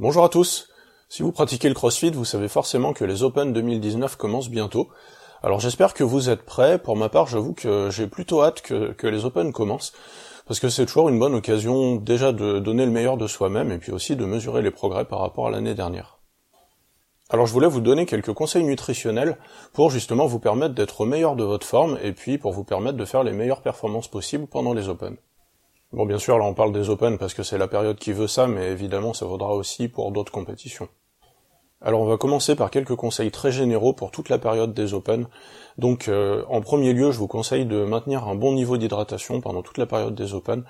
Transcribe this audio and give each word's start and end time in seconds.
Bonjour 0.00 0.22
à 0.22 0.28
tous. 0.28 0.68
Si 1.08 1.24
vous 1.24 1.32
pratiquez 1.32 1.66
le 1.66 1.74
CrossFit, 1.74 2.12
vous 2.12 2.24
savez 2.24 2.46
forcément 2.46 2.92
que 2.92 3.04
les 3.04 3.24
Open 3.24 3.52
2019 3.52 4.14
commencent 4.14 4.48
bientôt. 4.48 4.88
Alors 5.42 5.58
j'espère 5.58 5.92
que 5.92 6.04
vous 6.04 6.30
êtes 6.30 6.44
prêts. 6.44 6.78
Pour 6.78 6.94
ma 6.94 7.08
part, 7.08 7.26
j'avoue 7.26 7.52
que 7.52 7.90
j'ai 7.90 8.06
plutôt 8.06 8.44
hâte 8.44 8.62
que, 8.62 9.06
les 9.08 9.24
Open 9.24 9.52
commencent, 9.52 9.92
parce 10.46 10.60
que 10.60 10.68
c'est 10.68 10.86
toujours 10.86 11.08
une 11.08 11.18
bonne 11.18 11.34
occasion 11.34 11.96
déjà 11.96 12.30
de 12.30 12.60
donner 12.60 12.86
le 12.86 12.92
meilleur 12.92 13.16
de 13.16 13.26
soi-même 13.26 13.72
et 13.72 13.78
puis 13.78 13.90
aussi 13.90 14.14
de 14.14 14.24
mesurer 14.24 14.62
les 14.62 14.70
progrès 14.70 15.04
par 15.04 15.18
rapport 15.18 15.48
à 15.48 15.50
l'année 15.50 15.74
dernière. 15.74 16.20
Alors 17.28 17.46
je 17.46 17.52
voulais 17.52 17.66
vous 17.66 17.80
donner 17.80 18.06
quelques 18.06 18.32
conseils 18.32 18.62
nutritionnels 18.62 19.36
pour 19.72 19.90
justement 19.90 20.26
vous 20.26 20.38
permettre 20.38 20.76
d'être 20.76 21.00
au 21.00 21.06
meilleur 21.06 21.34
de 21.34 21.42
votre 21.42 21.66
forme 21.66 21.98
et 22.04 22.12
puis 22.12 22.38
pour 22.38 22.52
vous 22.52 22.62
permettre 22.62 22.98
de 22.98 23.04
faire 23.04 23.24
les 23.24 23.32
meilleures 23.32 23.62
performances 23.62 24.06
possibles 24.06 24.46
pendant 24.46 24.74
les 24.74 24.88
Open. 24.88 25.16
Bon, 25.92 26.04
bien 26.04 26.18
sûr, 26.18 26.38
là 26.38 26.44
on 26.44 26.52
parle 26.52 26.72
des 26.72 26.90
Open 26.90 27.16
parce 27.16 27.32
que 27.32 27.42
c'est 27.42 27.56
la 27.56 27.66
période 27.66 27.96
qui 27.96 28.12
veut 28.12 28.26
ça, 28.26 28.46
mais 28.46 28.68
évidemment 28.68 29.14
ça 29.14 29.24
vaudra 29.24 29.54
aussi 29.54 29.88
pour 29.88 30.12
d'autres 30.12 30.32
compétitions. 30.32 30.88
Alors 31.80 32.02
on 32.02 32.06
va 32.06 32.18
commencer 32.18 32.56
par 32.56 32.70
quelques 32.70 32.96
conseils 32.96 33.30
très 33.30 33.52
généraux 33.52 33.94
pour 33.94 34.10
toute 34.10 34.28
la 34.28 34.38
période 34.38 34.74
des 34.74 34.92
Open. 34.92 35.28
Donc 35.78 36.08
euh, 36.08 36.44
en 36.48 36.60
premier 36.60 36.92
lieu, 36.92 37.10
je 37.10 37.18
vous 37.18 37.28
conseille 37.28 37.64
de 37.64 37.84
maintenir 37.84 38.28
un 38.28 38.34
bon 38.34 38.52
niveau 38.52 38.76
d'hydratation 38.76 39.40
pendant 39.40 39.62
toute 39.62 39.78
la 39.78 39.86
période 39.86 40.14
des 40.14 40.34
Open. 40.34 40.64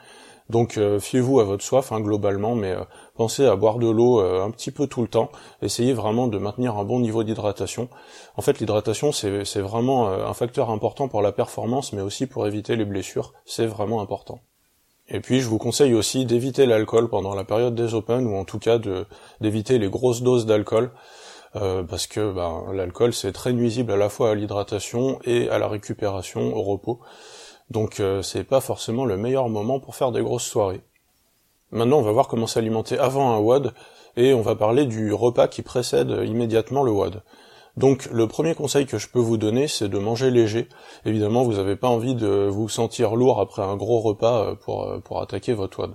Donc 0.51 0.77
euh, 0.77 1.01
fiez-vous 1.01 1.41
à 1.41 1.45
votre 1.45 1.65
soif 1.65 1.91
hein, 1.93 2.01
globalement, 2.01 2.55
mais 2.55 2.73
euh, 2.73 2.85
pensez 3.17 3.45
à 3.47 3.57
boire 3.57 3.79
de 3.79 3.89
l'eau 3.89 4.21
un 4.21 4.51
petit 4.53 4.71
peu 4.71 4.87
tout 4.87 5.03
le 5.03 5.09
temps. 5.09 5.31
Essayez 5.63 5.95
vraiment 5.95 6.29
de 6.29 6.39
maintenir 6.39 6.77
un 6.77 6.85
bon 6.85 7.01
niveau 7.01 7.25
d'hydratation. 7.25 7.89
En 8.37 8.43
fait, 8.43 8.61
l'hydratation 8.61 9.11
c'est 9.11 9.61
vraiment 9.61 10.09
un 10.09 10.35
facteur 10.35 10.71
important 10.71 11.09
pour 11.09 11.23
la 11.23 11.33
performance, 11.33 11.93
mais 11.93 12.03
aussi 12.03 12.27
pour 12.27 12.47
éviter 12.47 12.77
les 12.77 12.85
blessures. 12.85 13.33
C'est 13.47 13.67
vraiment 13.67 14.01
important. 14.01 14.41
Et 15.11 15.21
puis 15.21 15.41
je 15.41 15.49
vous 15.49 15.59
conseille 15.59 15.95
aussi 15.95 16.27
d'éviter 16.27 16.67
l'alcool 16.67 17.09
pendant 17.09 17.35
la 17.35 17.45
période 17.45 17.75
des 17.75 17.95
Open, 17.95 18.27
ou 18.27 18.37
en 18.37 18.45
tout 18.45 18.59
cas 18.59 18.79
d'éviter 19.41 19.79
les 19.79 19.89
grosses 19.89 20.23
doses 20.23 20.45
d'alcool, 20.45 20.91
euh, 21.57 21.83
parce 21.83 22.07
que 22.07 22.31
ben, 22.33 22.65
l'alcool 22.75 23.15
c'est 23.15 23.33
très 23.33 23.55
nuisible 23.55 23.93
à 23.93 23.97
la 23.97 24.11
fois 24.11 24.31
à 24.31 24.35
l'hydratation 24.35 25.19
et 25.25 25.49
à 25.49 25.59
la 25.59 25.67
récupération 25.67 26.55
au 26.55 26.63
repos. 26.63 27.01
Donc 27.71 28.01
euh, 28.01 28.21
c'est 28.21 28.45
pas 28.45 28.61
forcément 28.61 29.07
le 29.07 29.17
meilleur 29.17 29.49
moment 29.49 29.81
pour 29.81 29.95
faire 29.95 30.13
des 30.13 30.23
grosses 30.23 30.45
soirées. 30.45 30.83
Maintenant 31.71 31.99
on 31.99 32.03
va 32.03 32.13
voir 32.13 32.29
comment 32.29 32.47
s'alimenter 32.47 32.99
avant 32.99 33.33
un 33.35 33.39
WOD, 33.39 33.73
et 34.17 34.35
on 34.35 34.43
va 34.43 34.57
parler 34.57 34.85
du 34.85 35.13
repas 35.15 35.49
qui 35.49 35.63
précède 35.63 36.11
immédiatement 36.27 36.83
le 36.83 36.91
WOD. 36.91 37.23
Donc 37.79 38.09
le 38.11 38.27
premier 38.27 38.57
conseil 38.57 38.87
que 38.87 38.99
je 38.99 39.09
peux 39.09 39.21
vous 39.21 39.37
donner, 39.37 39.69
c'est 39.69 39.89
de 39.89 39.99
manger 39.99 40.33
léger. 40.33 40.69
Évidemment, 41.05 41.45
vous 41.45 41.53
n'avez 41.53 41.77
pas 41.77 41.87
envie 41.87 42.17
de 42.17 42.49
vous 42.51 42.69
sentir 42.69 43.15
lourd 43.15 43.41
après 43.41 43.63
un 43.63 43.77
gros 43.77 44.01
repas 44.01 44.47
euh, 44.47 44.55
pour, 44.57 44.83
euh, 44.83 44.99
pour 44.99 45.23
attaquer 45.23 45.53
votre 45.53 45.79
WOD. 45.79 45.95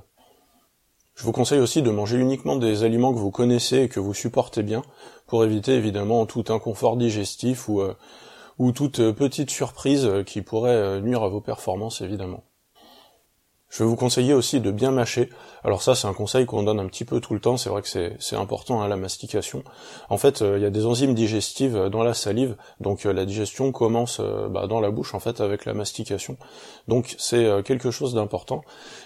Je 1.13 1.25
vous 1.25 1.33
conseille 1.33 1.59
aussi 1.59 1.81
de 1.81 1.91
manger 1.91 2.17
uniquement 2.17 2.55
des 2.55 2.85
aliments 2.85 3.13
que 3.13 3.19
vous 3.19 3.31
connaissez 3.31 3.81
et 3.81 3.89
que 3.89 3.99
vous 3.99 4.13
supportez 4.13 4.63
bien, 4.63 4.81
pour 5.27 5.43
éviter 5.43 5.73
évidemment 5.73 6.25
tout 6.25 6.45
inconfort 6.47 6.95
digestif 6.95 7.67
ou, 7.67 7.81
euh, 7.81 7.93
ou 8.59 8.71
toute 8.71 9.11
petite 9.11 9.49
surprise 9.49 10.09
qui 10.25 10.41
pourrait 10.41 11.01
nuire 11.01 11.23
à 11.23 11.27
vos 11.27 11.41
performances 11.41 11.99
évidemment. 11.99 12.45
Je 13.73 13.79
vais 13.79 13.89
vous 13.89 13.95
conseiller 13.95 14.35
aussi 14.35 14.61
de 14.61 14.69
bien 14.69 14.91
mâcher. 14.91 15.31
Alors 15.63 15.81
ça, 15.81 15.95
c'est 15.95 16.05
un 16.05 16.13
conseil 16.13 16.45
qu'on 16.45 16.61
donne 16.61 16.79
un 16.79 16.85
petit 16.85 17.05
peu 17.05 17.19
tout 17.19 17.33
le 17.33 17.39
temps. 17.39 17.57
C'est 17.57 17.69
vrai 17.69 17.81
que 17.81 17.87
c'est 17.87 18.35
important 18.35 18.81
à 18.81 18.85
hein, 18.85 18.87
la 18.87 18.97
mastication. 18.97 19.63
En 20.11 20.17
fait, 20.19 20.43
euh, 20.43 20.59
il 20.59 20.61
y 20.61 20.65
a 20.67 20.69
des 20.69 20.85
enzymes 20.85 21.15
digestives 21.15 21.75
euh, 21.75 21.89
dans 21.89 22.03
la 22.03 22.13
salive, 22.13 22.55
donc 22.79 23.07
euh, 23.07 23.11
la 23.11 23.25
digestion 23.25 23.71
commence 23.71 24.21
bah, 24.51 24.67
dans 24.67 24.79
la 24.79 24.91
bouche 24.91 25.15
en 25.15 25.19
fait 25.19 25.41
avec 25.41 25.65
la 25.65 25.73
mastication. 25.73 26.37
Donc 26.87 27.15
c'est 27.17 27.63
quelque 27.63 27.89
chose 27.89 28.13
d'important 28.13 28.61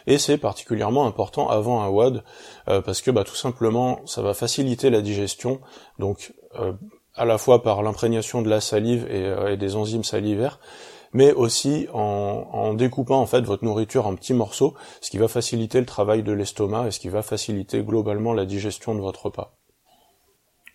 et 0.06 0.18
c'est 0.18 0.38
particulièrement 0.38 1.06
important 1.06 1.48
avant 1.48 1.82
un 1.82 1.88
WAD 1.88 2.24
parce 2.66 3.02
que 3.02 3.12
bah, 3.12 3.24
tout 3.24 3.36
simplement 3.36 4.02
ça 4.06 4.22
va 4.22 4.34
faciliter 4.34 4.90
la 4.90 5.02
digestion. 5.02 5.62
Donc 5.98 6.34
à 7.16 7.26
la 7.26 7.38
fois 7.38 7.64
par 7.64 7.84
l'imprégnation 7.84 8.42
de 8.42 8.50
la 8.50 8.60
salive 8.60 9.08
et 9.10 9.56
des 9.56 9.76
enzymes 9.76 10.04
salivaires 10.04 10.60
mais 11.14 11.34
aussi 11.34 11.88
en, 11.94 12.74
découpant 12.74 13.20
en 13.20 13.26
fait 13.26 13.42
votre 13.42 13.64
nourriture 13.64 14.08
en 14.08 14.16
petits 14.16 14.34
morceaux, 14.34 14.74
ce 15.02 15.10
qui 15.10 15.18
va 15.18 15.28
faciliter 15.28 15.80
le 15.80 15.86
travail 15.86 16.24
de 16.24 16.32
l'estomac 16.32 16.88
et 16.88 16.92
ce 16.92 17.00
qui 17.00 17.10
va 17.10 17.22
faciliter 17.22 17.82
globalement 17.84 18.34
la 18.34 18.46
digestion 18.46 18.96
de 18.96 19.02
votre 19.02 19.26
repas. 19.26 19.56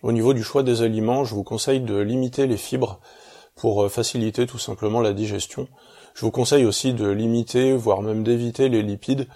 Au 0.01 0.11
niveau 0.11 0.33
du 0.33 0.43
choix 0.43 0.63
des 0.63 0.81
aliments, 0.81 1.23
je 1.23 1.33
vous 1.33 1.43
conseille 1.43 1.79
de 1.79 1.97
limiter 1.97 2.45
les 2.45 2.57
fibres 2.57 2.99
pour 3.55 3.83
euh, 3.83 3.89
faciliter 3.89 4.45
tout 4.47 4.57
simplement 4.57 4.99
la 4.99 5.13
digestion. 5.13 5.67
Je 6.13 6.25
vous 6.25 6.31
conseille 6.31 6.65
aussi 6.65 6.93
de 6.93 7.09
limiter, 7.09 7.73
voire 7.73 8.01
même 8.01 8.23
d'éviter 8.23 8.69
les 8.69 8.83
lipides, 8.83 9.27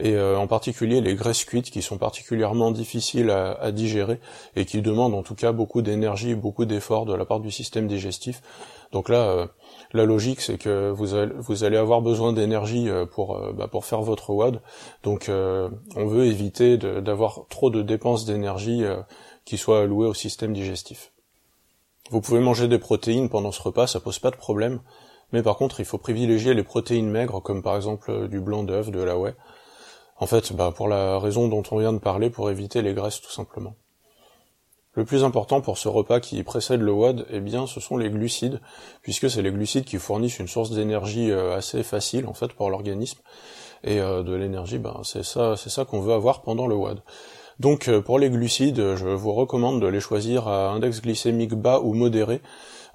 et 0.00 0.14
euh, 0.14 0.38
en 0.38 0.46
particulier 0.46 1.00
les 1.00 1.14
graisses 1.14 1.44
cuites 1.44 1.70
qui 1.70 1.82
sont 1.82 1.98
particulièrement 1.98 2.70
difficiles 2.70 3.30
à, 3.30 3.72
digérer 3.72 4.20
et 4.56 4.64
qui 4.64 4.82
demandent 4.82 5.14
en 5.14 5.22
tout 5.22 5.34
cas 5.34 5.52
beaucoup 5.52 5.82
d'énergie, 5.82 6.34
beaucoup 6.34 6.64
d'efforts 6.64 7.06
de 7.06 7.14
la 7.14 7.24
part 7.24 7.40
du 7.40 7.50
système 7.50 7.86
digestif. 7.86 8.42
Donc 8.92 9.08
là, 9.08 9.28
euh, 9.28 9.46
la 9.92 10.04
logique 10.04 10.40
c'est 10.40 10.58
que 10.58 10.90
vous 10.90 11.14
allez, 11.14 11.32
vous 11.38 11.64
allez 11.64 11.76
avoir 11.76 12.02
besoin 12.02 12.32
d'énergie 12.32 12.88
pour, 13.12 13.40
bah, 13.54 13.68
pour 13.68 13.84
faire 13.84 14.02
votre 14.02 14.30
WAD. 14.30 14.60
Donc 15.02 15.28
on 15.30 16.06
veut 16.06 16.26
éviter 16.26 16.76
d'avoir 16.78 17.46
trop 17.48 17.70
de 17.70 17.82
dépenses 17.82 18.24
d'énergie 18.24 18.84
qui 19.44 19.58
soient 19.58 19.82
allouées 19.82 20.08
au 20.08 20.14
système 20.14 20.52
digestif. 20.52 21.12
Vous 22.10 22.20
pouvez 22.20 22.40
manger 22.40 22.68
des 22.68 22.78
protéines 22.78 23.30
pendant 23.30 23.50
ce 23.50 23.62
repas, 23.62 23.86
ça 23.86 23.98
pose 23.98 24.18
pas 24.18 24.30
de 24.30 24.36
problème, 24.36 24.80
mais 25.32 25.42
par 25.42 25.56
contre 25.56 25.80
il 25.80 25.86
faut 25.86 25.96
privilégier 25.96 26.52
les 26.52 26.62
protéines 26.62 27.08
maigres 27.08 27.42
comme 27.42 27.62
par 27.62 27.76
exemple 27.76 28.10
euh, 28.10 28.28
du 28.28 28.40
blanc 28.40 28.62
d'œuf, 28.62 28.90
de 28.90 29.00
la 29.00 29.18
whey. 29.18 29.34
En 30.16 30.26
fait, 30.26 30.52
bah, 30.52 30.72
pour 30.74 30.88
la 30.88 31.18
raison 31.18 31.48
dont 31.48 31.62
on 31.70 31.78
vient 31.78 31.92
de 31.92 31.98
parler, 31.98 32.30
pour 32.30 32.50
éviter 32.50 32.82
les 32.82 32.94
graisses 32.94 33.20
tout 33.20 33.32
simplement. 33.32 33.74
Le 34.96 35.04
plus 35.04 35.24
important 35.24 35.60
pour 35.60 35.76
ce 35.76 35.88
repas 35.88 36.20
qui 36.20 36.40
précède 36.44 36.80
le 36.80 36.92
WOD, 36.92 37.26
eh 37.30 37.40
bien, 37.40 37.66
ce 37.66 37.80
sont 37.80 37.96
les 37.96 38.10
glucides, 38.10 38.60
puisque 39.02 39.28
c'est 39.28 39.42
les 39.42 39.50
glucides 39.50 39.84
qui 39.84 39.98
fournissent 39.98 40.38
une 40.38 40.46
source 40.46 40.70
d'énergie 40.70 41.32
euh, 41.32 41.56
assez 41.56 41.82
facile 41.82 42.26
en 42.26 42.34
fait 42.34 42.52
pour 42.52 42.70
l'organisme, 42.70 43.18
et 43.82 44.00
euh, 44.00 44.22
de 44.22 44.32
l'énergie, 44.34 44.78
ben 44.78 45.00
c'est 45.02 45.24
ça, 45.24 45.56
c'est 45.56 45.68
ça 45.70 45.84
qu'on 45.84 46.00
veut 46.00 46.14
avoir 46.14 46.42
pendant 46.42 46.68
le 46.68 46.76
WOD. 46.76 47.02
Donc 47.60 47.88
euh, 47.88 48.00
pour 48.00 48.18
les 48.18 48.30
glucides, 48.30 48.96
je 48.96 49.06
vous 49.08 49.32
recommande 49.32 49.80
de 49.80 49.86
les 49.86 50.00
choisir 50.00 50.48
à 50.48 50.70
index 50.70 51.00
glycémique 51.00 51.54
bas 51.54 51.80
ou 51.80 51.94
modéré. 51.94 52.40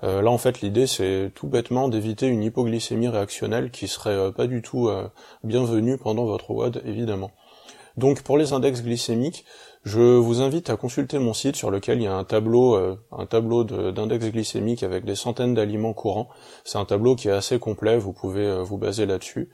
Euh, 0.04 0.22
là 0.22 0.32
en 0.32 0.38
fait 0.38 0.62
l'idée 0.62 0.88
c'est 0.88 1.32
tout 1.36 1.48
bêtement 1.48 1.90
d'éviter 1.90 2.28
une 2.28 2.42
hypoglycémie 2.42 3.10
réactionnelle 3.10 3.70
qui 3.70 3.88
serait 3.88 4.12
euh, 4.12 4.32
pas 4.32 4.48
du 4.48 4.62
tout 4.62 4.90
bienvenue 5.44 5.98
pendant 5.98 6.26
votre 6.26 6.52
WOD 6.52 6.82
évidemment. 6.86 7.32
Donc 7.98 8.22
pour 8.22 8.38
les 8.38 8.54
index 8.54 8.82
glycémiques, 8.82 9.46
je 9.84 10.00
vous 10.00 10.42
invite 10.42 10.70
à 10.70 10.76
consulter 10.76 11.20
mon 11.20 11.34
site 11.34 11.56
sur 11.56 11.72
lequel 11.72 12.00
il 12.00 12.04
y 12.04 12.08
a 12.08 12.16
un 12.16 12.24
tableau, 12.24 12.78
un 13.12 13.26
tableau 13.26 13.64
d'index 13.64 14.28
glycémique 14.28 14.84
avec 14.84 15.04
des 15.04 15.16
centaines 15.16 15.54
d'aliments 15.54 15.94
courants. 15.94 16.30
C'est 16.64 16.78
un 16.78 16.86
tableau 16.86 17.16
qui 17.16 17.28
est 17.28 17.32
assez 17.32 17.60
complet, 17.60 17.98
vous 17.98 18.14
pouvez 18.14 18.62
vous 18.64 18.78
baser 18.78 19.06
là-dessus. 19.06 19.50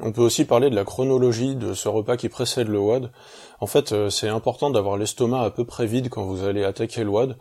On 0.00 0.10
peut 0.10 0.22
aussi 0.22 0.46
parler 0.46 0.70
de 0.70 0.74
la 0.74 0.84
chronologie 0.84 1.54
de 1.54 1.74
ce 1.74 1.86
repas 1.86 2.16
qui 2.16 2.30
précède 2.30 2.68
le 2.68 2.78
WAD. 2.78 3.12
En 3.60 3.66
fait, 3.66 3.92
euh, 3.92 4.08
c'est 4.08 4.28
important 4.28 4.70
d'avoir 4.70 4.96
l'estomac 4.96 5.42
à 5.42 5.50
peu 5.50 5.66
près 5.66 5.84
vide 5.84 6.08
quand 6.08 6.24
vous 6.24 6.44
allez 6.44 6.64
attaquer 6.64 7.04
le 7.04 7.10
WAD. 7.10 7.36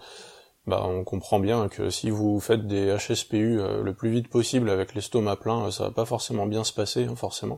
Bah, 0.67 0.84
on 0.85 1.06
comprend 1.06 1.39
bien 1.39 1.69
que 1.69 1.89
si 1.89 2.09
vous 2.09 2.41
faites 2.41 2.67
des 2.67 2.94
HSPU 2.94 3.59
euh, 3.59 3.81
le 3.81 3.94
plus 3.94 4.12
vite 4.12 4.28
possible 4.28 4.69
avec 4.69 4.94
l'estomac 4.94 5.38
plein, 5.38 5.67
euh, 5.67 5.72
ça 5.72 5.85
va 5.85 5.91
pas 5.91 6.03
forcément 6.03 6.45
bien 6.45 6.66
se 6.66 6.73
passer, 6.73 7.06
hein, 7.06 7.16
forcément. 7.16 7.57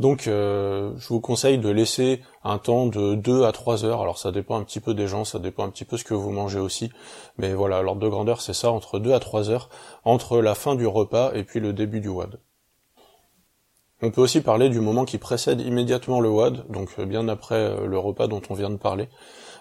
Donc, 0.00 0.24
je 0.24 1.08
vous 1.08 1.20
conseille 1.22 1.56
de 1.56 1.70
laisser 1.70 2.20
un 2.44 2.58
temps 2.58 2.84
de 2.84 3.14
2 3.14 3.44
à 3.44 3.52
3 3.52 3.86
heures. 3.86 4.02
Alors, 4.02 4.18
ça 4.18 4.30
dépend 4.30 4.58
un 4.58 4.62
petit 4.62 4.80
peu 4.80 4.92
des 4.92 5.08
gens, 5.08 5.24
ça 5.24 5.38
dépend 5.38 5.64
un 5.64 5.70
petit 5.70 5.86
peu 5.86 5.96
ce 5.96 6.04
que 6.04 6.12
vous 6.12 6.32
mangez 6.32 6.58
aussi. 6.58 6.90
Mais 7.38 7.54
voilà, 7.54 7.80
l'ordre 7.80 8.02
de 8.02 8.08
grandeur, 8.08 8.42
c'est 8.42 8.52
ça, 8.52 8.70
entre 8.70 8.98
2 8.98 9.14
à 9.14 9.20
3 9.20 9.48
heures, 9.48 9.70
entre 10.04 10.42
la 10.42 10.54
fin 10.54 10.74
du 10.74 10.86
repas 10.86 11.32
et 11.32 11.44
puis 11.44 11.60
le 11.60 11.72
début 11.72 12.00
du 12.00 12.08
WAD. 12.08 12.38
On 14.02 14.10
peut 14.10 14.20
aussi 14.20 14.42
parler 14.42 14.68
du 14.68 14.80
moment 14.80 15.06
qui 15.06 15.16
précède 15.16 15.62
immédiatement 15.62 16.20
le 16.20 16.28
WAD, 16.28 16.66
donc 16.68 16.90
euh, 16.98 17.06
bien 17.06 17.28
après 17.28 17.54
euh, 17.54 17.86
le 17.86 17.98
repas 17.98 18.26
dont 18.26 18.42
on 18.50 18.54
vient 18.54 18.68
de 18.68 18.76
parler. 18.76 19.08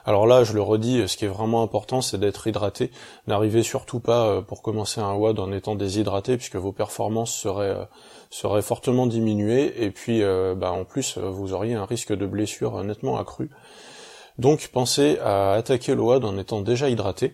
Alors 0.04 0.28
là, 0.28 0.44
je 0.44 0.52
le 0.52 0.62
redis, 0.62 1.08
ce 1.08 1.16
qui 1.16 1.24
est 1.24 1.30
vraiment 1.30 1.64
important, 1.64 2.02
c'est 2.02 2.18
d'être 2.18 2.46
hydraté. 2.46 2.92
N'arrivez 3.28 3.64
surtout 3.64 4.02
pas 4.02 4.28
euh, 4.28 4.42
pour 4.42 4.62
commencer 4.62 5.00
un 5.00 5.14
WAD 5.14 5.40
en 5.40 5.54
étant 5.54 5.76
déshydraté, 5.76 6.36
puisque 6.36 6.58
vos 6.58 6.74
performances 6.74 7.34
seraient, 7.34 7.88
seraient 8.30 8.62
fortement 8.62 9.08
diminuées, 9.08 9.74
et 9.82 9.90
puis 9.90 10.22
bah, 10.22 10.72
en 10.72 10.84
plus, 10.84 11.18
vous 11.18 11.54
auriez 11.54 11.76
un 11.76 11.86
risque 11.86 12.14
de 12.14 12.26
blessure 12.26 12.84
nettement 12.84 13.18
accru. 13.18 13.50
Donc 14.38 14.68
pensez 14.68 15.18
à 15.20 15.54
attaquer 15.54 15.96
le 15.96 16.02
WAD 16.02 16.26
en 16.26 16.38
étant 16.38 16.62
déjà 16.62 16.90
hydraté. 16.90 17.34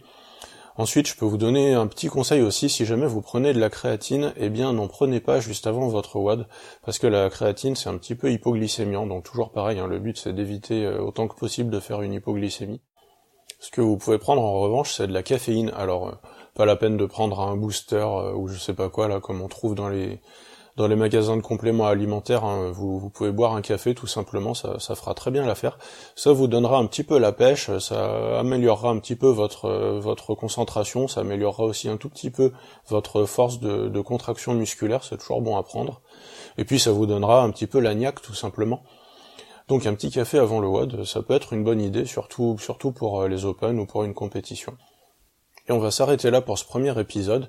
Ensuite, 0.81 1.06
je 1.06 1.16
peux 1.16 1.25
vous 1.25 1.38
donner 1.38 1.75
un 1.75 1.86
petit 1.86 2.07
conseil 2.07 2.42
aussi, 2.42 2.68
si 2.68 2.88
jamais 2.88 3.06
vous 3.06 3.22
prenez 3.22 3.54
de 3.54 3.60
la 3.60 3.69
créatine, 3.69 4.33
eh 4.36 4.50
bien 4.50 4.74
n'en 4.74 4.88
prenez 4.88 5.19
pas 5.19 5.39
juste 5.39 5.68
avant 5.68 5.88
votre 5.88 6.16
WAD, 6.16 6.48
parce 6.83 6.98
que 6.98 7.06
la 7.06 7.30
créatine 7.30 7.75
c'est 7.75 7.88
un 7.88 8.00
petit 8.00 8.16
peu 8.16 8.31
hypoglycémiant, 8.31 9.06
donc 9.06 9.24
toujours 9.24 9.51
pareil, 9.51 9.78
hein, 9.78 9.86
le 9.86 10.00
but 10.00 10.18
c'est 10.18 10.33
d'éviter 10.33 10.83
euh, 10.88 11.00
autant 11.00 11.28
que 11.28 11.36
possible 11.36 11.69
de 11.69 11.80
faire 11.80 12.01
une 12.01 12.13
hypoglycémie. 12.13 12.81
Ce 13.60 13.69
que 13.69 13.80
vous 13.80 13.95
pouvez 13.95 14.18
prendre 14.18 14.42
en 14.42 14.60
revanche, 14.60 14.95
c'est 14.95 15.06
de 15.06 15.13
la 15.13 15.22
caféine. 15.22 15.72
Alors, 15.78 16.07
euh, 16.07 16.13
pas 16.56 16.66
la 16.66 16.75
peine 16.75 16.98
de 16.98 17.06
prendre 17.06 17.42
un 17.42 17.56
booster 17.56 17.98
euh, 17.98 18.34
ou 18.34 18.48
je 18.48 18.57
sais 18.57 18.74
pas 18.74 18.89
quoi 18.89 19.07
là, 19.07 19.19
comme 19.19 19.39
on 19.39 19.50
trouve 19.50 19.75
dans 19.75 19.88
les 19.88 20.19
dans 20.81 20.88
les 20.88 20.95
magasins 20.95 21.38
de 21.38 21.42
compléments 21.42 21.86
alimentaires, 21.86 22.44
hein, 22.44 22.72
vous, 22.74 23.10
pouvez 23.10 23.31
boire 23.31 23.56
un 23.56 23.62
café 23.62 23.94
tout 23.94 24.07
simplement, 24.07 24.56
ça, 24.56 24.95
fera 24.95 25.13
très 25.13 25.30
bien 25.30 25.45
l'affaire. 25.45 25.78
Ça 26.16 26.31
vous 26.31 26.48
donnera 26.48 26.80
un 26.80 26.88
petit 26.88 27.04
peu 27.04 27.19
la 27.19 27.31
pêche, 27.31 27.69
ça 27.78 28.39
améliorera 28.39 28.89
un 28.89 28.98
petit 28.98 29.16
peu 29.16 29.28
votre 29.28 30.33
concentration, 30.36 31.07
ça 31.07 31.22
améliorera 31.22 31.66
aussi 31.66 31.88
un 31.88 31.98
tout 31.98 32.10
petit 32.10 32.31
peu 32.31 32.51
votre 32.88 33.25
force 33.25 33.60
de, 33.60 34.01
contraction 34.01 34.56
musculaire, 34.56 35.04
c'est 35.04 35.18
toujours 35.18 35.42
bon 35.42 35.56
à 35.56 35.62
prendre. 35.62 36.01
Et 36.57 36.66
puis 36.66 36.80
ça 36.80 36.92
vous 36.92 37.06
donnera 37.06 37.44
un 37.44 37.51
petit 37.51 37.68
peu 37.68 37.80
la 37.80 37.92
tout 38.13 38.34
simplement. 38.34 38.81
Donc 39.68 39.86
un 39.86 39.94
petit 39.94 40.10
café 40.10 40.39
avant 40.39 40.60
le 40.60 40.68
WOD, 40.68 41.04
ça 41.04 41.22
peut 41.22 41.36
être 41.36 41.54
une 41.54 41.63
bonne 41.63 41.80
idée, 41.80 42.06
surtout, 42.06 42.57
surtout 42.57 42.92
pour 42.92 43.22
euh, 43.22 43.27
les 43.27 43.45
Open 43.45 43.80
ou 43.80 43.86
pour 43.86 44.04
une 44.04 44.16
compétition. 44.16 44.75
Et 45.69 45.72
on 45.72 45.77
va 45.77 45.92
s'arrêter 45.92 46.31
là 46.31 46.42
pour 46.42 46.57
ce 46.57 46.66
premier 46.66 47.00
épisode, 47.00 47.48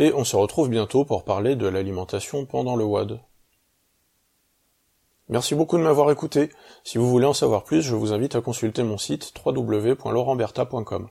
et 0.00 0.14
on 0.14 0.24
se 0.24 0.34
retrouve 0.34 0.70
bientôt 0.70 1.04
pour 1.04 1.24
parler 1.24 1.56
de 1.56 1.66
l'alimentation 1.66 2.46
pendant 2.46 2.74
le 2.74 2.84
WOD. 2.84 3.20
Merci 5.28 5.54
beaucoup 5.54 5.76
de 5.76 5.82
m'avoir 5.82 6.10
écouté. 6.10 6.48
Si 6.84 6.96
vous 6.96 7.06
voulez 7.06 7.26
en 7.26 7.34
savoir 7.34 7.64
plus, 7.64 7.82
je 7.82 7.94
vous 7.94 8.14
invite 8.14 8.34
à 8.34 8.40
consulter 8.40 8.82
mon 8.82 8.96
site 8.96 9.30
www.laurentberta.com. 9.44 11.08